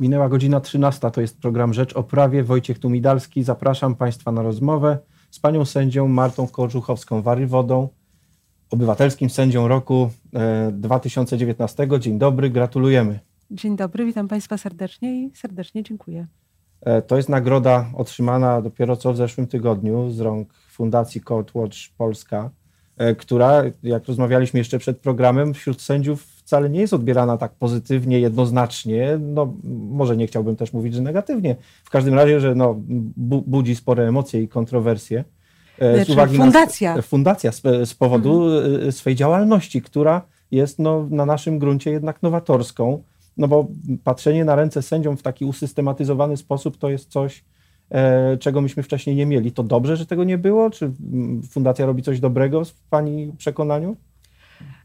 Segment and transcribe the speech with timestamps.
[0.00, 2.44] Minęła godzina 13, to jest program Rzecz o Prawie.
[2.44, 4.98] Wojciech Tumidalski, zapraszam Państwa na rozmowę
[5.30, 7.88] z panią sędzią Martą Korzuchowską-Warywodą,
[8.70, 10.10] obywatelskim sędzią roku
[10.72, 11.82] 2019.
[11.92, 13.20] E, Dzień dobry, gratulujemy.
[13.50, 16.26] Dzień dobry, witam Państwa serdecznie i serdecznie dziękuję.
[16.80, 21.78] E, to jest nagroda otrzymana dopiero co w zeszłym tygodniu z rąk Fundacji Court Watch
[21.96, 22.50] Polska,
[22.96, 28.20] e, która, jak rozmawialiśmy jeszcze przed programem, wśród sędziów wcale nie jest odbierana tak pozytywnie,
[28.20, 29.18] jednoznacznie.
[29.20, 29.54] No,
[29.90, 31.56] może nie chciałbym też mówić, że negatywnie.
[31.84, 32.74] W każdym razie, że no,
[33.16, 35.24] bu budzi spore emocje i kontrowersje.
[35.78, 36.96] E, z znaczy, uwagi fundacja.
[36.96, 38.88] Na, fundacja z, z powodu mhm.
[38.88, 43.02] E, swej działalności, która jest no, na naszym gruncie jednak nowatorską.
[43.36, 43.66] No bo
[44.04, 47.44] patrzenie na ręce sędziom w taki usystematyzowany sposób to jest coś,
[47.90, 49.52] e, czego myśmy wcześniej nie mieli.
[49.52, 50.70] To dobrze, że tego nie było?
[50.70, 50.92] Czy
[51.50, 53.96] fundacja robi coś dobrego w Pani przekonaniu?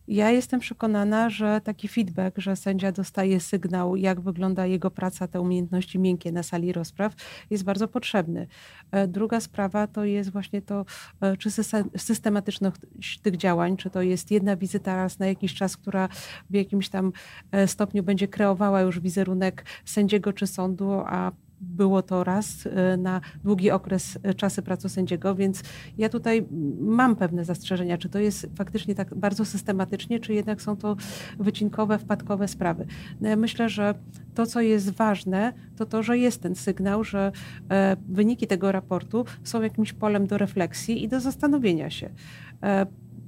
[0.07, 5.41] Ja jestem przekonana, że taki feedback, że sędzia dostaje sygnał, jak wygląda jego praca, te
[5.41, 7.13] umiejętności miękkie na sali rozpraw,
[7.49, 8.47] jest bardzo potrzebny.
[8.91, 10.85] E, druga sprawa to jest właśnie to,
[11.21, 11.49] e, czy
[11.97, 16.09] systematyczność tych działań, czy to jest jedna wizyta raz na jakiś czas, która
[16.49, 17.11] w jakimś tam
[17.51, 21.31] e, stopniu będzie kreowała już wizerunek sędziego czy sądu, a
[21.63, 25.63] było to raz y, na długi okres y, czasy pracy sędziego, więc
[25.97, 26.47] ja tutaj
[26.79, 30.95] mam pewne zastrzeżenia, czy to jest faktycznie tak bardzo systematycznie, czy jednak są to
[31.39, 32.85] wycinkowe, wpadkowe sprawy.
[33.21, 33.95] No myślę, że
[34.33, 37.31] to, co jest ważne, to to, że jest ten sygnał, że
[37.69, 42.09] e, wyniki tego raportu są jakimś polem do refleksji i do zastanowienia się.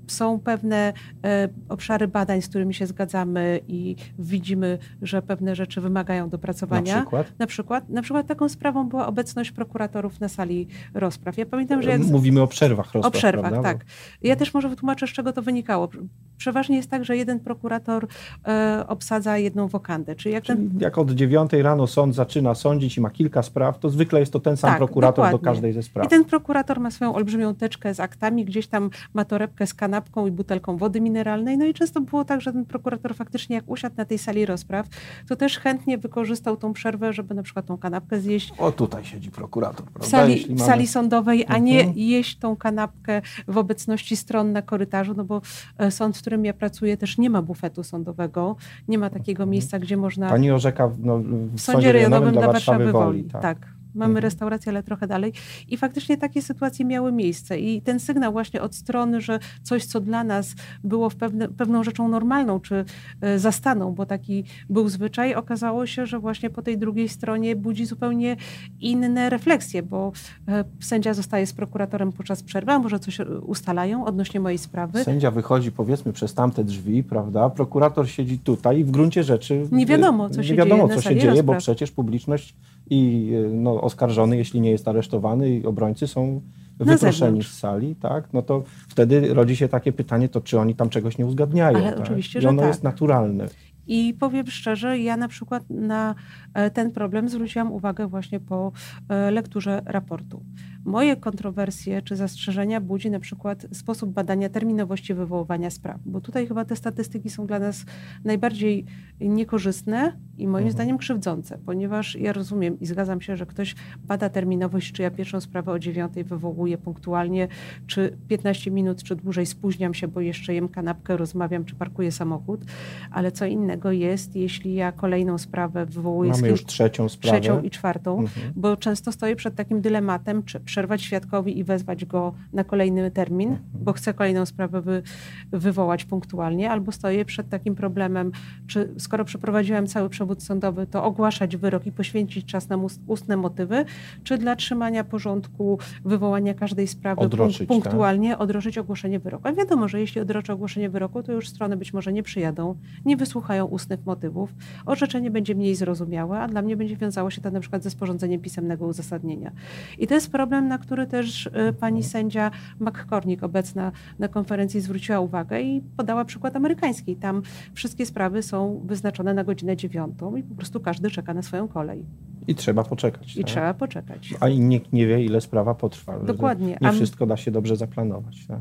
[0.07, 0.93] Są pewne
[1.25, 6.95] e, obszary badań, z którymi się zgadzamy i widzimy, że pewne rzeczy wymagają dopracowania.
[6.95, 7.39] Na przykład?
[7.39, 11.37] Na przykład, na przykład taką sprawą była obecność prokuratorów na sali rozpraw.
[11.37, 12.01] Ja pamiętam, że jak...
[12.01, 13.73] Mówimy o przerwach rozpraw, O przerwach, prawda?
[13.73, 13.85] tak.
[14.21, 15.89] Ja też może wytłumaczę, z czego to wynikało.
[16.37, 18.07] Przeważnie jest tak, że jeden prokurator
[18.47, 20.15] e, obsadza jedną wokandę.
[20.15, 20.79] Czyli jak, Czyli ten...
[20.79, 24.39] jak od dziewiątej rano sąd zaczyna sądzić i ma kilka spraw, to zwykle jest to
[24.39, 25.39] ten sam tak, prokurator dokładnie.
[25.39, 26.05] do każdej ze spraw.
[26.05, 30.27] I ten prokurator ma swoją olbrzymią teczkę z aktami, gdzieś tam ma torebkę z kanapką
[30.27, 31.57] i butelką wody mineralnej.
[31.57, 34.87] No i często było tak, że ten prokurator faktycznie jak usiadł na tej sali rozpraw,
[35.27, 38.53] to też chętnie wykorzystał tą przerwę, żeby na przykład tą kanapkę zjeść.
[38.57, 40.07] O, tutaj siedzi prokurator, prawda?
[40.07, 41.97] W sali, w sali sądowej, a nie mhm.
[41.97, 45.41] jeść tą kanapkę w obecności stron na korytarzu, no bo
[45.77, 48.55] e, sąd, w którym ja pracuję, też nie ma bufetu sądowego,
[48.87, 49.49] nie ma takiego mhm.
[49.49, 50.29] miejsca, gdzie można...
[50.29, 53.23] Pani orzeka no, w, w sądzie rejonowym dla Warszawy, Warszawy Woli.
[53.23, 53.41] tak.
[53.41, 53.74] tak.
[53.95, 54.23] Mamy mhm.
[54.23, 55.33] restaurację, ale trochę dalej.
[55.67, 57.59] I faktycznie takie sytuacje miały miejsce.
[57.59, 62.07] I ten sygnał właśnie od strony, że coś, co dla nas było pewne, pewną rzeczą
[62.07, 62.85] normalną, czy
[63.21, 67.85] e, zastaną, bo taki był zwyczaj, okazało się, że właśnie po tej drugiej stronie budzi
[67.85, 68.37] zupełnie
[68.79, 70.11] inne refleksje, bo
[70.47, 75.03] e, sędzia zostaje z prokuratorem podczas przerwy, a może coś ustalają odnośnie mojej sprawy.
[75.03, 77.49] Sędzia wychodzi powiedzmy przez tamte drzwi, prawda?
[77.49, 81.01] Prokurator siedzi tutaj i w gruncie rzeczy nie wiadomo, co nie się wiadomo, dzieje.
[81.01, 82.55] co się dzieje, bo przecież publiczność
[82.89, 86.41] i no, oskarżony, jeśli nie jest aresztowany i obrońcy są
[86.79, 90.89] wyproszeni z sali, tak, no to wtedy rodzi się takie pytanie, to czy oni tam
[90.89, 91.77] czegoś nie uzgadniają.
[91.77, 91.99] Ale tak?
[91.99, 92.67] oczywiście, I że ono tak.
[92.67, 93.47] jest naturalne.
[93.87, 96.15] I powiem szczerze, ja na przykład na
[96.53, 98.71] e, ten problem zwróciłam uwagę właśnie po
[99.09, 100.43] e, lekturze raportu.
[100.85, 106.65] Moje kontrowersje czy zastrzeżenia budzi na przykład sposób badania terminowości wywoływania spraw, bo tutaj chyba
[106.65, 107.85] te statystyki są dla nas
[108.23, 108.85] najbardziej
[109.19, 110.71] niekorzystne i moim mhm.
[110.71, 113.75] zdaniem krzywdzące, ponieważ ja rozumiem i zgadzam się, że ktoś
[114.07, 117.47] bada terminowość, czy ja pierwszą sprawę o dziewiątej wywołuję punktualnie,
[117.87, 122.65] czy 15 minut, czy dłużej spóźniam się, bo jeszcze jem kanapkę, rozmawiam, czy parkuję samochód,
[123.11, 126.31] ale co innego jest, jeśli ja kolejną sprawę wywołuję...
[126.31, 127.39] Mamy już trzecią sprawę.
[127.39, 128.53] Trzecią i czwartą, mhm.
[128.55, 133.49] bo często stoję przed takim dylematem, czy przerwać świadkowi i wezwać go na kolejny termin,
[133.49, 133.69] mhm.
[133.73, 135.03] bo chcę kolejną sprawę wy,
[135.51, 138.31] wywołać punktualnie, albo stoję przed takim problemem,
[138.67, 142.77] czy skoro przeprowadziłem cały przewód sądowy, to ogłaszać wyrok i poświęcić czas na
[143.07, 143.85] ustne motywy,
[144.23, 147.67] czy dla trzymania porządku, wywołania każdej sprawy odroczyć, tak?
[147.67, 148.41] punktualnie, tak?
[148.41, 149.47] odroczyć ogłoszenie wyroku.
[149.47, 152.75] A wiadomo, że jeśli odroczę ogłoszenie wyroku, to już strony być może nie przyjadą,
[153.05, 154.55] nie wysłuchają ustnych motywów,
[154.85, 158.41] orzeczenie będzie mniej zrozumiałe, a dla mnie będzie wiązało się to na przykład ze sporządzeniem
[158.41, 159.51] pisemnego uzasadnienia.
[159.99, 165.19] I to jest problem, na który też y, pani sędzia McCormick, obecna na konferencji, zwróciła
[165.19, 167.15] uwagę i podała przykład amerykański.
[167.15, 167.41] Tam
[167.73, 172.05] wszystkie sprawy są wyznaczone na godzinę dziewiątą i po prostu każdy czeka na swoją kolej.
[172.47, 173.35] I trzeba poczekać.
[173.35, 173.51] I tak?
[173.51, 174.33] trzeba poczekać.
[174.39, 176.19] A nikt nie wie, ile sprawa potrwa.
[176.19, 176.77] Dokładnie.
[176.81, 178.47] Nie wszystko da się dobrze zaplanować.
[178.47, 178.59] Tak?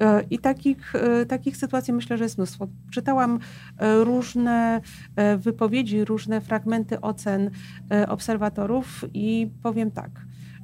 [0.00, 2.68] E, I takich, e, takich sytuacji myślę, że jest mnóstwo.
[2.90, 3.38] Czytałam
[3.78, 4.80] e, różne
[5.38, 7.50] wypowiedzi, różne fragmenty ocen
[8.08, 10.10] obserwatorów i powiem tak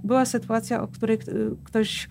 [0.05, 1.19] była sytuacja, o której
[1.65, 2.09] ktoś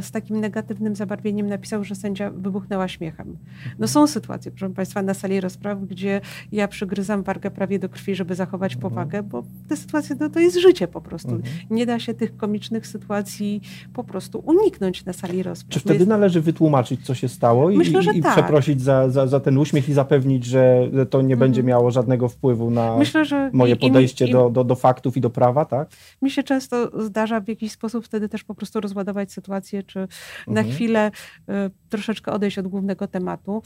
[0.00, 3.36] z takim negatywnym zabarwieniem napisał, że sędzia wybuchnęła śmiechem.
[3.78, 6.20] No są sytuacje, proszę Państwa, na sali rozpraw, gdzie
[6.52, 8.90] ja przygryzam wargę prawie do krwi, żeby zachować mhm.
[8.90, 11.30] powagę, bo te sytuacje to, to jest życie po prostu.
[11.30, 11.54] Mhm.
[11.70, 13.60] Nie da się tych komicznych sytuacji
[13.94, 15.72] po prostu uniknąć na sali rozpraw.
[15.72, 16.08] Czy wtedy jest...
[16.08, 18.32] należy wytłumaczyć, co się stało i, Myślę, i tak.
[18.32, 21.38] przeprosić za, za, za, ten uśmiech i zapewnić, że to nie mhm.
[21.38, 25.64] będzie miało żadnego wpływu na Myślę, moje podejście do, do, do faktów i do prawa,
[25.64, 25.88] tak?
[26.22, 30.14] Mi się często zdarza w jakiś sposób wtedy też po prostu rozładować sytuację, czy mhm.
[30.48, 31.10] na chwilę
[31.48, 31.52] y,
[31.88, 33.62] troszeczkę odejść od głównego tematu.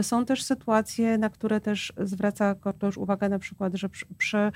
[0.00, 4.52] Y, są też sytuacje, na które też zwraca Kortosz uwagę, na przykład, że przy, przy,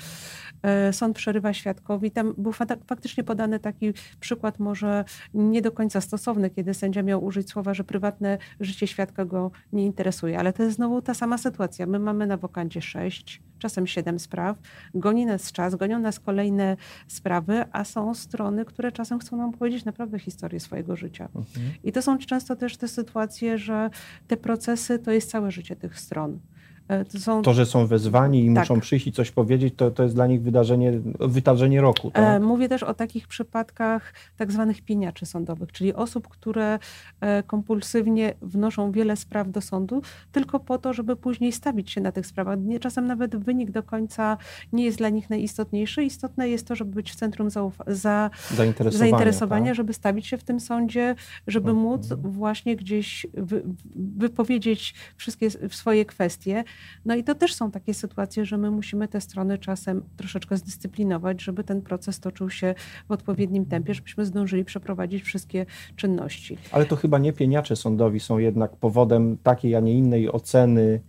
[0.88, 2.10] y, sąd przerywa świadkowi.
[2.10, 2.52] Tam był
[2.87, 7.84] faktycznie podany taki przykład, może nie do końca stosowny, kiedy sędzia miał użyć słowa, że
[7.84, 11.87] prywatne życie świadka go nie interesuje, ale to jest znowu ta sama sytuacja.
[11.87, 14.56] My mamy na wokandzie sześć czasem siedem spraw.
[14.94, 16.76] Goni nas czas, gonią nas kolejne
[17.08, 21.28] sprawy, a są strony, które czasem chcą nam powiedzieć naprawdę historię swojego życia.
[21.34, 21.72] Mhm.
[21.84, 23.90] I to są często też te sytuacje, że
[24.26, 26.40] te procesy to jest całe życie tych stron.
[26.88, 27.43] E, to, są...
[27.43, 28.62] to, że są wezwani i tak.
[28.62, 32.11] muszą przyjść i coś powiedzieć, to, to jest dla nich wydarzenie, wydarzenie roku.
[32.11, 32.25] Tak?
[32.25, 36.79] E, mówię też o takich przypadkach tak zwanych pieniaczy sądowych, czyli osób, które
[37.20, 40.02] e, kompulsywnie wnoszą wiele spraw do sądu,
[40.32, 42.58] tylko po to, żeby później stawić się na tych sprawach.
[42.81, 44.37] Czasem nawet wynik do końca
[44.73, 46.05] nie jest dla nich najistotniejszy.
[46.05, 47.50] Istotne jest to, żeby być w centrum
[47.87, 49.75] za, zainteresowania, zainteresowania tak?
[49.75, 51.14] żeby stawić się w tym sądzie,
[51.46, 51.87] żeby mhm.
[51.87, 53.62] móc właśnie gdzieś wy,
[53.94, 56.64] wypowiedzieć wszystkie swoje kwestie.
[57.04, 61.42] No i to też są takie sytuacje, że my musimy te strony czasem troszeczkę zdyscyplinować,
[61.42, 62.75] żeby ten proces toczył się
[63.08, 65.66] w odpowiednim tempie, żebyśmy zdążyli przeprowadzić wszystkie
[65.96, 66.58] czynności.
[66.72, 71.00] Ale to chyba nie pieniacze sądowi są jednak powodem takiej, a nie innej oceny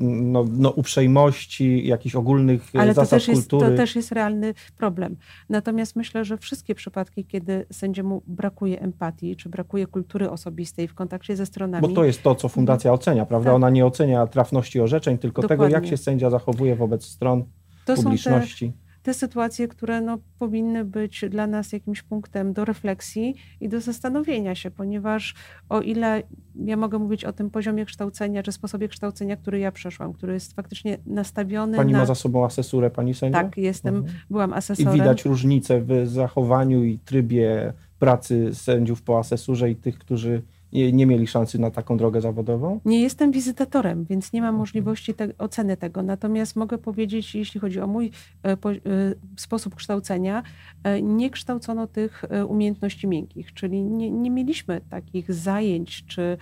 [0.00, 3.66] no, no, uprzejmości, jakichś ogólnych e, Ale zasad to też kultury.
[3.66, 5.16] Jest, to też jest realny problem.
[5.48, 11.36] Natomiast myślę, że wszystkie przypadki, kiedy sędziemu brakuje empatii, czy brakuje kultury osobistej w kontakcie
[11.36, 11.88] ze stronami...
[11.88, 13.00] Bo to jest to, co fundacja mhm.
[13.00, 13.50] ocenia, prawda?
[13.50, 13.56] Tak.
[13.56, 15.64] Ona nie ocenia trafności orzeczeń, tylko Dokładnie.
[15.66, 17.44] tego, jak się sędzia zachowuje wobec stron
[17.84, 18.66] to publiczności.
[18.66, 23.68] Są te te sytuacje, które no, powinny być dla nas jakimś punktem do refleksji i
[23.68, 25.34] do zastanowienia się, ponieważ
[25.68, 26.22] o ile
[26.64, 30.52] ja mogę mówić o tym poziomie kształcenia, czy sposobie kształcenia, który ja przeszłam, który jest
[30.52, 31.98] faktycznie nastawiony Pani na...
[31.98, 33.42] ma za sobą asesurę, pani sędzia?
[33.42, 34.18] Tak, jestem, mhm.
[34.30, 34.96] byłam asesorem.
[34.96, 40.42] I widać różnicę w zachowaniu i trybie pracy sędziów po asesurze i tych, którzy
[40.72, 42.80] nie, nie, mieli szansy na taką drogę zawodową?
[42.84, 46.02] Nie jestem wizytatorem, więc nie mam możliwości te, oceny tego.
[46.02, 48.10] Natomiast mogę powiedzieć, jeśli chodzi o mój
[48.42, 48.76] e, po, e,
[49.36, 50.42] sposób kształcenia,
[50.84, 56.38] e, nie kształcono tych umiejętności miękkich, czyli nie, nie mieliśmy takich zajęć czy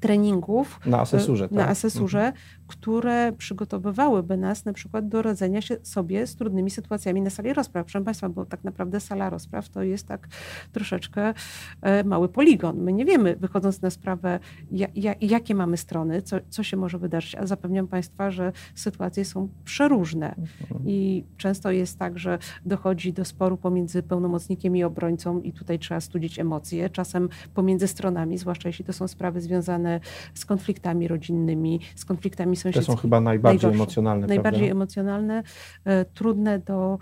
[0.00, 1.58] treningów na asesurze, tak?
[1.58, 2.36] na asesurze mhm
[2.72, 7.86] które przygotowywałyby nas na przykład do radzenia się sobie z trudnymi sytuacjami na sali rozpraw.
[7.86, 10.28] Proszę Państwa, bo tak naprawdę sala rozpraw to jest tak
[10.72, 11.34] troszeczkę
[11.82, 12.80] e, mały poligon.
[12.82, 14.38] My nie wiemy, wychodząc na sprawę,
[15.20, 20.34] jakie mamy strony, co, co się może wydarzyć, a zapewniam Państwa, że sytuacje są przeróżne
[20.34, 20.82] mhm.
[20.86, 26.00] i często jest tak, że dochodzi do sporu pomiędzy pełnomocnikiem i obrońcą i tutaj trzeba
[26.00, 30.00] studzić emocje, czasem pomiędzy stronami, zwłaszcza jeśli to są sprawy związane
[30.34, 34.26] z konfliktami rodzinnymi, z konfliktami te są chyba najbardziej najgorsze, emocjonalne.
[34.26, 34.72] Najbardziej prawda?
[34.72, 35.42] emocjonalne,
[35.84, 36.98] e, trudne do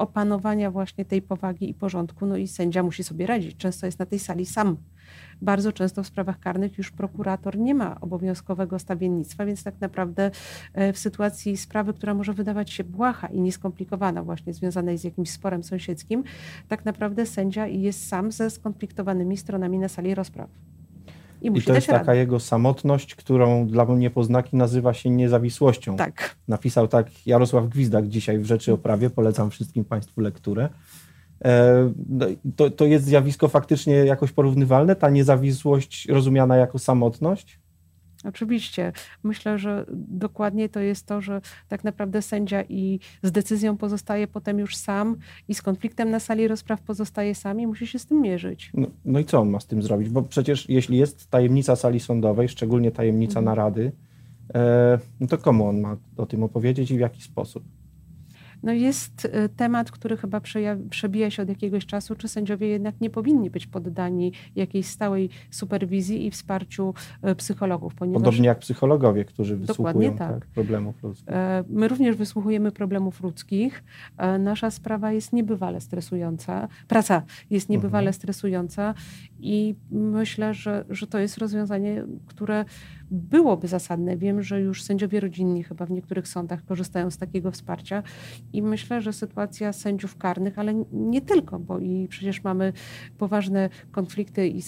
[0.00, 2.26] opanowania właśnie tej powagi i porządku.
[2.26, 3.56] No i sędzia musi sobie radzić.
[3.56, 4.76] Często jest na tej sali sam.
[5.42, 10.30] Bardzo często w sprawach karnych już prokurator nie ma obowiązkowego stawiennictwa, więc tak naprawdę
[10.74, 15.30] e, w sytuacji sprawy, która może wydawać się błaha i nieskomplikowana, właśnie związanej z jakimś
[15.30, 16.24] sporem sąsiedzkim,
[16.68, 20.50] tak naprawdę sędzia jest sam ze skonfliktowanymi stronami na sali rozpraw.
[21.42, 21.98] I, I to jest radę.
[21.98, 25.96] taka jego samotność, którą dla niepoznaki nazywa się niezawisłością.
[25.96, 26.36] Tak.
[26.48, 29.10] Napisał tak Jarosław Gwizdak dzisiaj w Rzeczy o Prawie.
[29.10, 30.68] Polecam wszystkim Państwu lekturę.
[31.44, 37.59] E, no to, to jest zjawisko faktycznie jakoś porównywalne, ta niezawisłość rozumiana jako samotność?
[38.24, 38.92] Oczywiście.
[39.22, 44.58] Myślę, że dokładnie to jest to, że tak naprawdę sędzia i z decyzją pozostaje potem
[44.58, 45.16] już sam
[45.48, 48.70] i z konfliktem na sali rozpraw pozostaje sam i musi się z tym mierzyć.
[48.74, 50.08] No, no i co on ma z tym zrobić?
[50.08, 53.44] Bo przecież jeśli jest tajemnica sali sądowej, szczególnie tajemnica mhm.
[53.44, 53.92] narady,
[54.54, 57.64] e, no to komu on ma o tym opowiedzieć i w jaki sposób?
[58.62, 60.40] No jest y, temat, który chyba
[60.90, 66.26] przebija się od jakiegoś czasu, czy sędziowie jednak nie powinni być poddani jakiejś stałej superwizji
[66.26, 66.94] i wsparciu
[67.30, 67.94] y, psychologów.
[67.94, 68.22] Ponieważ...
[68.22, 70.30] Podobnie jak psychologowie, którzy wysłuchują tak.
[70.34, 71.28] Tak, problemów ludzkich.
[71.28, 73.84] E, my również wysłuchujemy problemów ludzkich.
[74.16, 76.68] E, nasza sprawa jest niebywale stresująca.
[76.88, 78.14] Praca jest niebywale mhm.
[78.14, 78.94] stresująca
[79.40, 82.64] i myślę, że, że to jest rozwiązanie, które
[83.10, 84.16] byłoby zasadne.
[84.16, 88.02] Wiem, że już sędziowie rodzinni chyba w niektórych sądach korzystają z takiego wsparcia
[88.52, 92.72] i myślę, że sytuacja sędziów karnych, ale nie tylko, bo i przecież mamy
[93.18, 94.62] poważne konflikty i,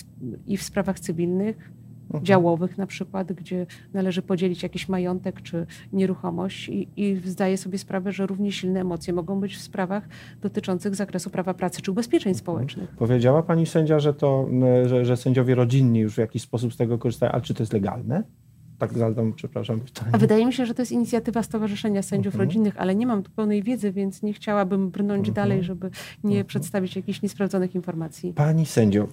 [0.47, 1.73] i w sprawach cywilnych,
[2.12, 2.25] mhm.
[2.25, 8.12] działowych na przykład, gdzie należy podzielić jakiś majątek czy nieruchomość i, i zdaję sobie sprawę,
[8.12, 10.09] że równie silne emocje mogą być w sprawach
[10.41, 12.39] dotyczących zakresu prawa pracy czy ubezpieczeń mhm.
[12.39, 12.91] społecznych.
[12.97, 14.49] Powiedziała pani sędzia, że to,
[14.85, 17.73] że, że sędziowie rodzinni już w jakiś sposób z tego korzystają, ale czy to jest
[17.73, 18.23] legalne?
[18.89, 19.81] Tak zadam, przepraszam.
[19.81, 20.11] Pytanie.
[20.12, 22.49] A wydaje mi się, że to jest inicjatywa Stowarzyszenia Sędziów mhm.
[22.49, 25.35] Rodzinnych, ale nie mam tu pełnej wiedzy, więc nie chciałabym brnąć mhm.
[25.35, 25.91] dalej, żeby
[26.25, 26.47] nie mhm.
[26.47, 28.33] przedstawić jakichś niesprawdzonych informacji.
[28.33, 29.09] Pani sędzio,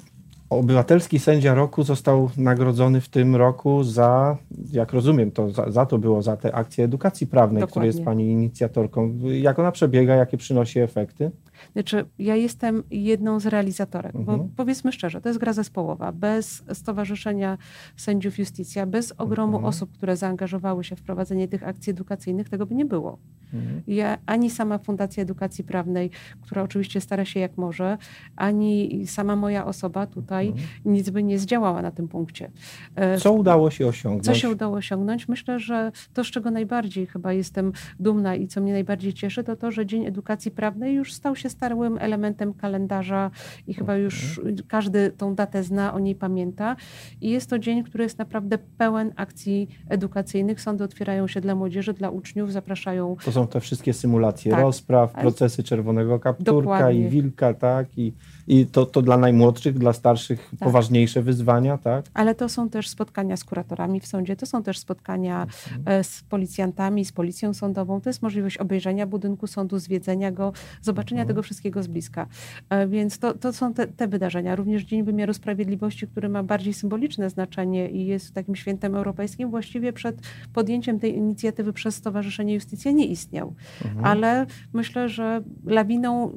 [0.49, 4.37] Obywatelski sędzia roku został nagrodzony w tym roku za,
[4.71, 7.71] jak rozumiem, to za, za to było za tę akcję edukacji prawnej, Dokładnie.
[7.71, 9.19] której jest Pani inicjatorką.
[9.41, 11.31] Jak ona przebiega, jakie przynosi efekty?
[11.73, 14.39] Znaczy, ja jestem jedną z realizatorek, mhm.
[14.39, 16.11] bo powiedzmy szczerze, to jest gra zespołowa.
[16.11, 17.57] Bez Stowarzyszenia
[17.97, 19.65] Sędziów Justicja, bez ogromu mhm.
[19.65, 23.17] osób, które zaangażowały się w prowadzenie tych akcji edukacyjnych, tego by nie było.
[23.53, 23.81] Mhm.
[23.87, 26.09] Ja, ani sama Fundacja Edukacji Prawnej,
[26.41, 27.97] która oczywiście stara się jak może,
[28.35, 30.67] ani sama moja osoba tutaj mhm.
[30.85, 32.51] nic by nie zdziałała na tym punkcie.
[32.95, 34.25] E, co udało się osiągnąć?
[34.25, 35.27] Co się udało osiągnąć?
[35.27, 39.55] Myślę, że to, z czego najbardziej chyba jestem dumna i co mnie najbardziej cieszy, to
[39.55, 43.31] to, że Dzień Edukacji Prawnej już stał się stałym elementem kalendarza
[43.67, 46.75] i chyba już każdy tą datę zna, o niej pamięta.
[47.21, 50.61] I jest to dzień, który jest naprawdę pełen akcji edukacyjnych.
[50.61, 53.15] Sądy otwierają się dla młodzieży, dla uczniów, zapraszają.
[53.25, 54.61] To są te wszystkie symulacje tak.
[54.61, 56.99] rozpraw, procesy czerwonego kapturka Dokładnie.
[56.99, 57.97] i wilka, tak?
[57.97, 58.13] I
[58.49, 60.59] i to, to dla najmłodszych, dla starszych tak.
[60.59, 62.05] poważniejsze wyzwania, tak?
[62.13, 65.99] Ale to są też spotkania z kuratorami w sądzie, to są też spotkania mhm.
[65.99, 68.01] E, z policjantami, z policją sądową.
[68.01, 71.27] To jest możliwość obejrzenia budynku sądu, zwiedzenia go, zobaczenia mhm.
[71.27, 72.27] tego wszystkiego z bliska.
[72.69, 74.55] E, więc to, to są te, te, wydarzenia.
[74.55, 79.93] Również Dzień Wymiaru Sprawiedliwości, który ma bardziej symboliczne znaczenie i jest takim świętem europejskim, właściwie
[79.93, 80.15] przed
[80.53, 83.53] podjęciem tej inicjatywy przez Stowarzyszenie Justicja nie istniał.
[83.85, 84.05] Mhm.
[84.05, 86.31] Ale myślę, że lawiną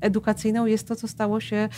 [0.00, 1.68] edukacyjną jest to, co stało się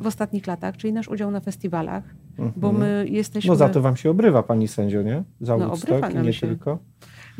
[0.00, 2.52] w ostatnich latach, czyli nasz udział na festiwalach, mhm.
[2.56, 3.48] bo my jesteśmy...
[3.48, 5.22] No za to wam się obrywa, pani sędzio, nie?
[5.40, 5.74] Za no,
[6.14, 6.46] i nie się.
[6.46, 6.78] tylko.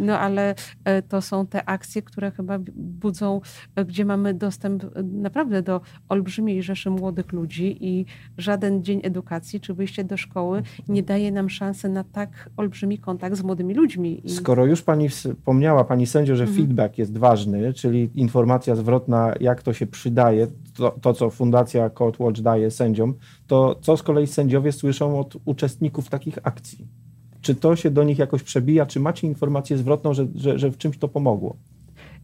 [0.00, 0.54] No ale
[0.84, 3.40] e, to są te akcje, które chyba budzą,
[3.76, 8.06] e, gdzie mamy dostęp e, naprawdę do olbrzymiej rzeszy młodych ludzi i
[8.38, 10.76] żaden dzień edukacji czy wyjście do szkoły mhm.
[10.88, 14.20] nie daje nam szansy na tak olbrzymi kontakt z młodymi ludźmi.
[14.24, 14.30] I...
[14.30, 16.58] Skoro już pani wspomniała, pani sędzio, że mhm.
[16.58, 22.20] feedback jest ważny, czyli informacja zwrotna, jak to się przydaje, to, to co Fundacja Court
[22.20, 23.14] Watch daje sędziom,
[23.46, 26.99] to co z kolei sędziowie słyszą od uczestników takich akcji?
[27.40, 28.86] Czy to się do nich jakoś przebija?
[28.86, 31.56] Czy macie informację zwrotną, że, że, że w czymś to pomogło?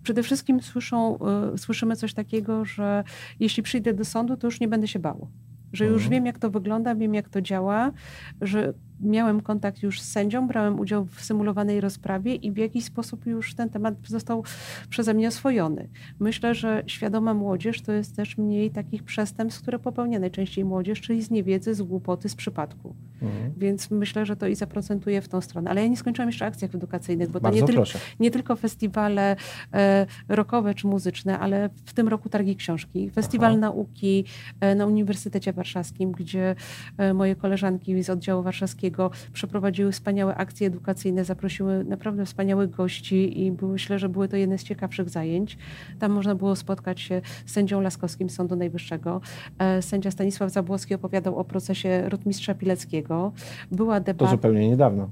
[0.03, 1.19] Przede wszystkim słyszą,
[1.55, 3.05] y, słyszymy coś takiego, że
[3.41, 5.29] jeśli przyjdę do sądu, to już nie będę się bał.
[5.73, 6.11] Że już mhm.
[6.11, 7.93] wiem, jak to wygląda, wiem, jak to działa,
[8.41, 13.27] że miałem kontakt już z sędzią, brałem udział w symulowanej rozprawie i w jakiś sposób
[13.27, 14.45] już ten temat został
[14.89, 15.89] przeze mnie oswojony.
[16.21, 21.23] Myślę, że świadoma młodzież to jest też mniej takich przestępstw, które popełnia najczęściej młodzież, czyli
[21.23, 22.95] z niewiedzy, z głupoty, z przypadku.
[23.23, 23.53] Mhm.
[23.57, 25.71] Więc myślę, że to i zaprocentuje w tą stronę.
[25.71, 27.85] Ale ja nie skończyłam jeszcze akcjach edukacyjnych, bo Bardzo to nie,
[28.21, 29.37] nie tylko festiwale
[29.75, 33.61] e, rockowe czy muzyczne, ale w tym roku targi książki, festiwal Aha.
[33.61, 34.25] nauki
[34.61, 36.55] e, na Uniwersytecie Warszawskim, gdzie
[36.99, 38.86] e, moje koleżanki z oddziału warszawskiego
[39.33, 44.65] przeprowadziły wspaniałe akcje edukacyjne, zaprosiły naprawdę wspaniałych gości i myślę, że były to jedne z
[44.65, 45.59] ciekawszych zajęć.
[45.99, 49.21] Tam można było spotkać się z sędzią Laskowskim Sądu Najwyższego.
[49.59, 53.33] E, sędzia Stanisław Zabłocki opowiadał o procesie rotmistrza Pileckiego.
[53.71, 54.31] Była debata...
[54.31, 55.11] To zupełnie niedawno.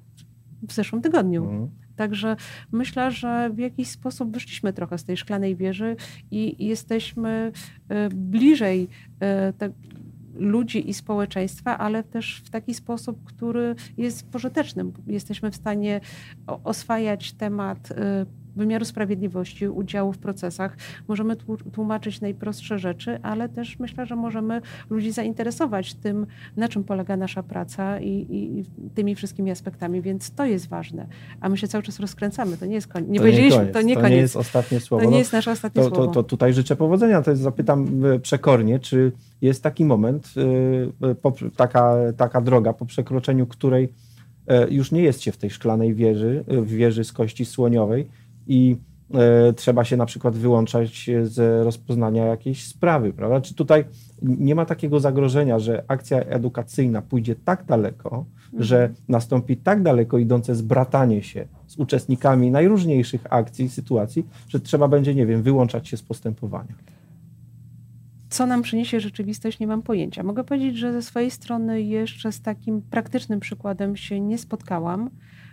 [0.69, 1.45] W zeszłym tygodniu.
[1.45, 1.71] Mhm.
[1.97, 2.37] Także
[2.73, 5.97] myślę, że w jakiś sposób wyszliśmy trochę z tej szklanej wieży
[6.31, 7.53] i jesteśmy
[7.89, 8.89] e, bliżej
[9.21, 9.53] e,
[10.35, 14.85] ludzi i społeczeństwa, ale też w taki sposób, który jest pożyteczny.
[15.07, 16.01] Jesteśmy w stanie
[16.47, 17.95] oswajać temat y,
[18.57, 20.77] wymiaru sprawiedliwości, udziału w procesach.
[21.09, 21.37] Możemy
[21.73, 27.43] tłumaczyć najprostsze rzeczy, ale też myślę, że możemy ludzi zainteresować tym, na czym polega nasza
[27.43, 31.07] praca i, i tymi wszystkimi aspektami, więc to jest ważne.
[31.41, 32.57] A my się cały czas rozkręcamy.
[32.57, 33.09] To nie jest koniec.
[33.11, 33.75] Nie to powiedzieliśmy, nie koniec.
[33.75, 34.11] to nie koniec.
[34.11, 35.05] To nie jest ostatnie słowo.
[35.05, 36.07] To nie jest nasze ostatnie to, słowo.
[36.07, 37.23] To, to tutaj życzę powodzenia.
[37.23, 40.35] To jest, zapytam e, przekornie, czy jest taki moment,
[41.01, 43.89] e, taka, taka droga, po przekroczeniu której
[44.71, 48.09] już nie jest się w tej szklanej wieży, w wieży z kości słoniowej,
[48.47, 48.77] i
[49.15, 53.41] e, trzeba się na przykład wyłączać z rozpoznania jakiejś sprawy, prawda?
[53.41, 53.85] Czy tutaj
[54.23, 58.63] nie ma takiego zagrożenia, że akcja edukacyjna pójdzie tak daleko, mhm.
[58.63, 65.15] że nastąpi tak daleko idące zbratanie się z uczestnikami najróżniejszych akcji, sytuacji, że trzeba będzie,
[65.15, 66.75] nie wiem, wyłączać się z postępowania?
[68.35, 70.23] co nam przyniesie rzeczywistość, nie mam pojęcia.
[70.23, 75.11] Mogę powiedzieć, że ze swojej strony jeszcze z takim praktycznym przykładem się nie spotkałam.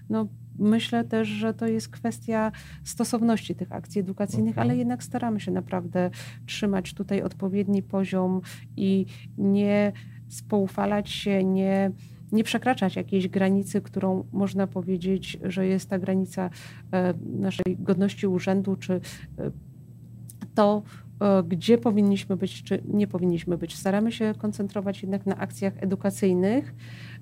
[0.10, 0.28] No,
[0.62, 2.52] myślę też, że to jest kwestia
[2.84, 6.10] stosowności tych akcji edukacyjnych, ale jednak staramy się naprawdę
[6.46, 8.42] trzymać tutaj odpowiedni poziom
[8.78, 9.06] i
[9.38, 9.92] nie
[10.30, 11.92] spoufalać się, nie
[12.32, 16.50] nie przekraczać jakiejś granicy, którą można powiedzieć, że jest ta granica
[16.94, 19.02] e, naszej godności urzędu, czy e,
[20.56, 20.84] to,
[21.48, 23.76] gdzie powinniśmy być, czy nie powinniśmy być.
[23.76, 26.74] Staramy się koncentrować jednak na akcjach edukacyjnych,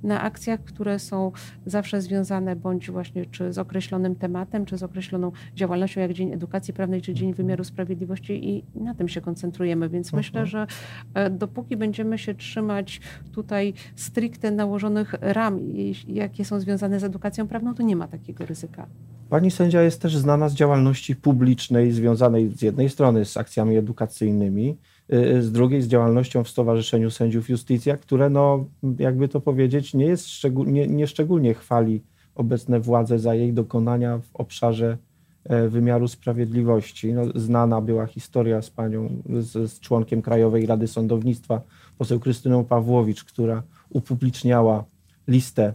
[0.03, 1.31] na akcjach, które są
[1.65, 6.73] zawsze związane bądź właśnie czy z określonym tematem, czy z określoną działalnością, jak Dzień Edukacji
[6.73, 9.89] Prawnej, czy Dzień Wymiaru Sprawiedliwości i na tym się koncentrujemy.
[9.89, 10.19] Więc mhm.
[10.19, 10.67] myślę, że
[11.13, 13.01] e, dopóki będziemy się trzymać
[13.31, 15.59] tutaj stricte nałożonych ram,
[16.07, 18.87] jakie są związane z edukacją prawną, to nie ma takiego ryzyka.
[19.29, 24.77] Pani sędzia jest też znana z działalności publicznej związanej z jednej strony z akcjami edukacyjnymi,
[25.13, 28.65] y, z drugiej z działalnością w Stowarzyszeniu Sędziów Justicja, które, no,
[29.00, 32.03] jakby to powiedzieć, nie, jest szczególnie, nie szczególnie chwali
[32.36, 34.98] obecne władze za jej dokonania w obszarze
[35.43, 37.13] e, wymiaru sprawiedliwości.
[37.13, 41.62] No, znana była historia z panią, z, z członkiem Krajowej Rady Sądownictwa,
[41.98, 44.86] poseł Krystyną Pawłowicz, która upubliczniała
[45.27, 45.74] listę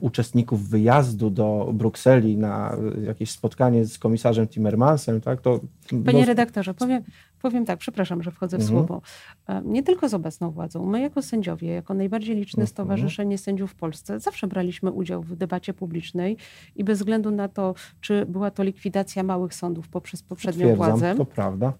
[0.00, 5.60] uczestników wyjazdu do Brukseli na jakieś spotkanie z komisarzem Timmermansem, tak, to...
[6.04, 7.02] Panie redaktorze, powiem,
[7.38, 8.78] powiem tak, przepraszam, że wchodzę w mhm.
[8.78, 9.02] słowo.
[9.48, 10.86] E, nie tylko z obecną władzą.
[10.86, 12.66] My jako sędziowie, jako najbardziej liczne mhm.
[12.66, 16.36] stowarzyszenie sędziów w Polsce, zawsze braliśmy udział w debacie publicznej
[16.76, 21.14] i bez względu na to, czy była to likwidacja małych sądów poprzez poprzednią władzę,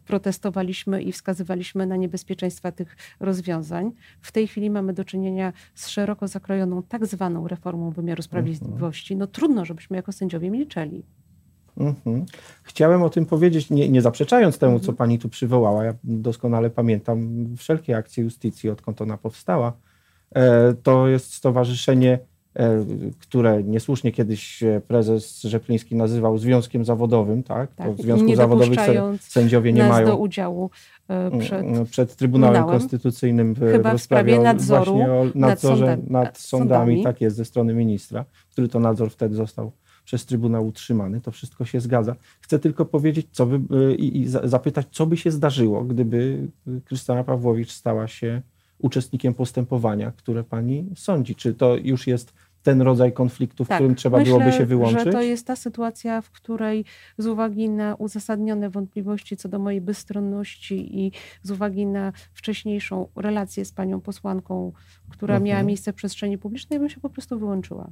[0.07, 3.93] protestowaliśmy i wskazywaliśmy na niebezpieczeństwa tych rozwiązań.
[4.21, 9.17] W tej chwili mamy do czynienia z szeroko zakrojoną tak zwaną reformą wymiaru sprawiedliwości.
[9.17, 11.05] No trudno, żebyśmy jako sędziowie milczeli.
[11.79, 12.27] Mhm.
[12.63, 14.87] Chciałem o tym powiedzieć, nie, nie zaprzeczając temu, mhm.
[14.87, 15.85] co pani tu przywołała.
[15.85, 19.73] Ja doskonale pamiętam wszelkie akcje justycji, odkąd ona powstała.
[20.35, 22.19] E, to jest stowarzyszenie,
[22.57, 22.85] e,
[23.19, 27.75] które niesłusznie kiedyś prezes Rzepliński nazywał związkiem zawodowym, tak?
[27.75, 27.93] tak.
[27.93, 28.79] W związku zawodowych
[29.21, 30.71] sędziowie nie mają do udziału
[31.09, 35.99] e, przed, mm, przed Trybunałem Konstytucyjnym w, Chyba w sprawie nadzoru właśnie o nadzorze nad,
[36.01, 39.73] sądami, nad sądami, tak jest, ze strony ministra, który to nadzór wtedy został
[40.09, 41.21] przez Trybunał utrzymany.
[41.21, 42.17] To wszystko się zgadza.
[42.41, 46.49] Chcę tylko powiedzieć co by, y, i, i zapytać, co by się zdarzyło, gdyby
[46.85, 48.43] Krystyna Pawłowicz stała się
[48.79, 51.35] uczestnikiem postępowania, które pani sądzi.
[51.35, 52.33] Czy to już jest
[52.63, 55.05] ten rodzaj konfliktu, w tak, którym trzeba myślę, byłoby się wyłączyć?
[55.05, 56.85] że to jest ta sytuacja, w której
[57.19, 63.65] z uwagi na uzasadnione wątpliwości co do mojej bezstronności i z uwagi na wcześniejszą relację
[63.65, 64.73] z panią posłanką,
[65.09, 65.45] która mhm.
[65.45, 67.91] miała miejsce w przestrzeni publicznej, bym się po prostu wyłączyła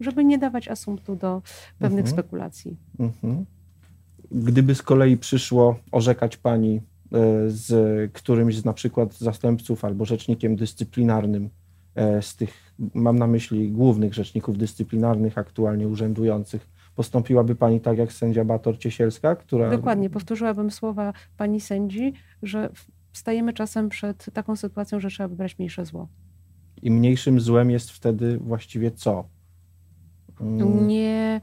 [0.00, 1.42] żeby nie dawać asumptu do
[1.78, 2.12] pewnych mhm.
[2.12, 2.76] spekulacji.
[2.98, 3.46] Mhm.
[4.30, 6.80] Gdyby z kolei przyszło orzekać pani e,
[7.46, 11.50] z którymś z na przykład zastępców albo rzecznikiem dyscyplinarnym
[11.94, 18.12] e, z tych, mam na myśli głównych rzeczników dyscyplinarnych aktualnie urzędujących, postąpiłaby pani tak jak
[18.12, 19.70] sędzia Bator Ciesielska, która...
[19.70, 22.70] Dokładnie, powtórzyłabym słowa pani sędzi, że
[23.12, 26.08] stajemy czasem przed taką sytuacją, że trzeba wybrać mniejsze zło.
[26.82, 29.24] I mniejszym złem jest wtedy właściwie co?
[30.40, 30.88] Mm.
[30.88, 31.40] Nie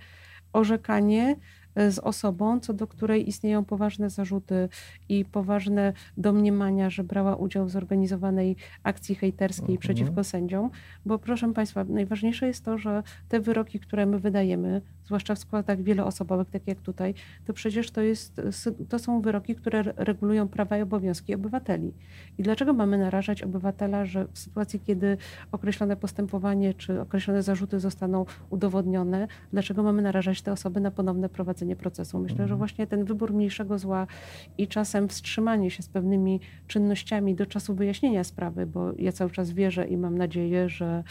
[0.54, 1.36] orzekanie
[1.76, 4.70] e, z osobą, co do której istnieją poważne zarzuty
[5.10, 9.78] i poważne domniemania, że brała udział w zorganizowanej akcji hejterskiej mhm.
[9.78, 10.70] przeciwko sędziom,
[11.06, 15.82] bo proszę Państwa, najważniejsze jest to, że te wyroki, które my wydajemy, zwłaszcza w składach
[15.82, 17.14] wieloosobowych, tak jak tutaj,
[17.46, 18.42] to przecież to, jest,
[18.90, 21.94] to są wyroki, które regulują prawa i obowiązki obywateli.
[22.38, 25.18] I dlaczego mamy narażać obywatela, że w sytuacji, kiedy
[25.52, 31.76] określone postępowanie czy określone zarzuty zostaną udowodnione, dlaczego mamy narażać te osoby na ponowne prowadzenie
[31.76, 32.20] procesu?
[32.20, 32.58] Myślę, że mhm.
[32.58, 34.08] właśnie ten wybór mniejszego zła
[34.58, 39.52] i czasem wstrzymanie się z pewnymi czynnościami do czasu wyjaśnienia sprawy, bo ja cały czas
[39.52, 41.04] wierzę i mam nadzieję, że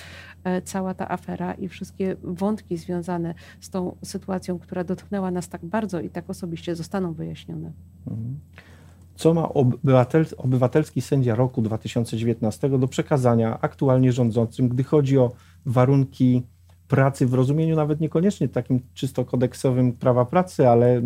[0.44, 5.64] e, cała ta afera i wszystkie wątki związane z tą sytuacją, która dotknęła nas tak
[5.64, 7.72] bardzo i tak osobiście, zostaną wyjaśnione.
[8.06, 8.38] Mhm.
[9.14, 15.32] Co ma obywatel, obywatelski sędzia roku 2019 do przekazania aktualnie rządzącym, gdy chodzi o
[15.66, 16.42] warunki
[16.88, 21.02] pracy w rozumieniu nawet niekoniecznie takim czysto kodeksowym prawa pracy, ale e,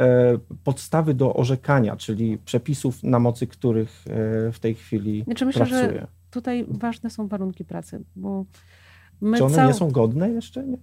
[0.00, 5.66] e, podstawy do orzekania, czyli przepisów, na mocy których e, w tej chwili znaczy myślę,
[5.66, 6.00] pracuje.
[6.00, 8.44] Że tutaj ważne są warunki pracy, bo
[9.20, 9.68] my Czy one cał...
[9.68, 10.66] nie są godne jeszcze?
[10.66, 10.76] Nie?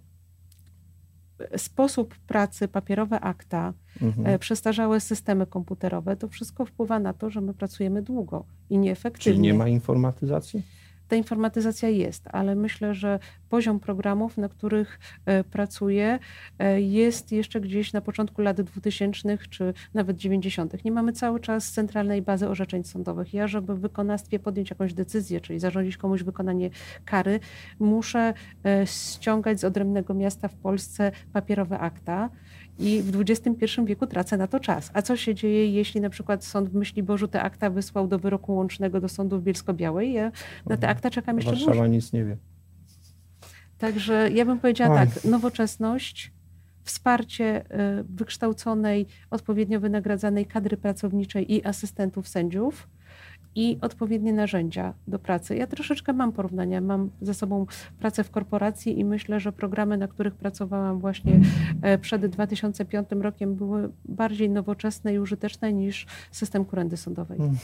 [1.58, 4.28] Sposób pracy, papierowe akta, mhm.
[4.28, 9.24] E, przestarzałe systemy komputerowe, to wszystko wpływa na to, że my pracujemy długo i nieefektywnie.
[9.34, 10.64] Czyli nie ma informatyzacji?
[11.10, 13.20] Ta informatyzacja jest, ale myślę, że
[13.50, 16.20] poziom programów, na których e, pracuję,
[16.60, 20.86] e, jest jeszcze gdzieś na początku lat 2000 czy nawet 90.
[20.86, 23.34] Nie mamy cały czas centralnej bazy orzeczeń sądowych.
[23.34, 26.70] Ja, żeby w wykonawstwie podjąć jakąś decyzję, czyli zarządzić komuś wykonanie
[27.06, 27.40] kary,
[27.80, 28.34] muszę
[28.66, 32.30] e, ściągać z odrębnego miasta w Polsce papierowe akta
[32.80, 34.92] i w XXI wieku tracę na to czas.
[34.94, 38.20] A co się dzieje, jeśli na przykład sąd w myśli Bożu te akta wysłał do
[38.20, 40.14] wyroku łącznego do sądu w Bielsko-Białej?
[40.14, 40.32] Ja
[40.66, 41.90] na te akta czekam jeszcze Warszawa dłużej.
[41.90, 42.38] nic nie wie.
[43.78, 45.08] Także ja bym powiedziała Oj.
[45.08, 46.32] tak, nowoczesność,
[46.84, 52.88] wsparcie y, wykształconej, odpowiednio wynagradzanej kadry pracowniczej i asystentów sędziów
[53.56, 55.56] i odpowiednie narzędzia do pracy.
[55.56, 56.82] Ja troszeczkę mam porównania.
[56.82, 57.66] Mam ze sobą
[58.00, 61.40] pracę w korporacji i myślę, że programy, na których pracowałam właśnie
[61.82, 67.40] e, przed 2005 rokiem były bardziej nowoczesne i użyteczne niż system kurendy sądowej.
[67.40, 67.58] Mm.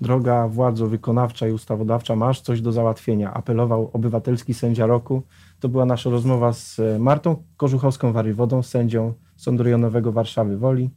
[0.00, 5.22] Droga władzo wykonawcza i ustawodawcza, masz coś do załatwienia, apelował obywatelski sędzia roku.
[5.60, 10.90] To była nasza rozmowa z e, Martą Korzuchowską-Warywodą, sędzią Sądu Rejonowego Warszawy Woli.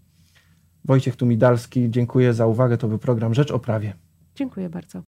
[0.87, 2.77] Wojciech Tumidalski, dziękuję za uwagę.
[2.77, 3.93] To był program Rzecz o Prawie.
[4.35, 4.95] Dziękuję bardzo.